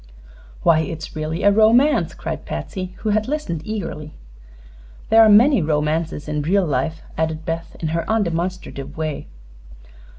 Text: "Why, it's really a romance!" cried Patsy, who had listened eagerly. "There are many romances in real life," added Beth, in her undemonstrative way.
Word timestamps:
"Why, 0.63 0.79
it's 0.79 1.15
really 1.15 1.43
a 1.43 1.51
romance!" 1.51 2.15
cried 2.15 2.43
Patsy, 2.47 2.95
who 3.01 3.09
had 3.09 3.27
listened 3.27 3.61
eagerly. 3.63 4.15
"There 5.09 5.21
are 5.21 5.29
many 5.29 5.61
romances 5.61 6.27
in 6.27 6.41
real 6.41 6.65
life," 6.65 7.03
added 7.19 7.45
Beth, 7.45 7.77
in 7.79 7.89
her 7.89 8.03
undemonstrative 8.09 8.97
way. 8.97 9.27